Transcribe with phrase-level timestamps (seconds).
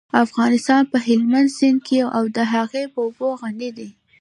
[0.25, 1.81] افغانستان په هلمند سیند
[2.17, 3.89] او د هغې په اوبو غني دی.